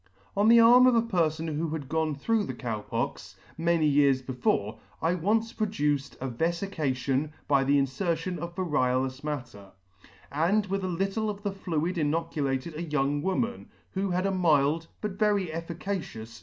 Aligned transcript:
On 0.35 0.47
the 0.47 0.59
arm 0.59 0.87
of 0.87 0.95
a 0.95 1.01
perfon 1.03 1.47
who 1.57 1.69
had 1.69 1.87
gone 1.87 2.15
through 2.15 2.45
the 2.45 2.55
Cow 2.55 2.81
Pox, 2.81 3.35
many 3.55 3.85
["8] 3.85 3.85
many 3.85 3.85
years 3.85 4.21
before, 4.23 4.79
I 4.99 5.13
once 5.13 5.53
produced 5.53 6.17
a 6.19 6.27
vefication 6.27 7.29
by 7.47 7.63
the 7.63 7.77
infer 7.77 8.15
tion 8.15 8.39
of 8.39 8.55
variolous 8.55 9.23
matter, 9.23 9.67
and 10.31 10.65
with 10.65 10.83
a 10.83 10.87
little 10.87 11.29
of 11.29 11.43
the 11.43 11.51
fluid 11.51 11.99
inoculated 11.99 12.73
a 12.73 12.81
young 12.81 13.21
woman, 13.21 13.69
who 13.91 14.09
had 14.09 14.25
a 14.25 14.31
mild, 14.31 14.87
but 15.01 15.19
very 15.19 15.53
efficacious. 15.53 16.39